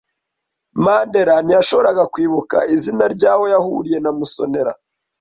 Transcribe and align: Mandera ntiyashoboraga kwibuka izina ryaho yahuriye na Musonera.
Mandera 0.83 1.33
ntiyashoboraga 1.45 2.03
kwibuka 2.13 2.57
izina 2.75 3.03
ryaho 3.15 3.43
yahuriye 3.53 3.97
na 4.01 4.11
Musonera. 4.17 4.71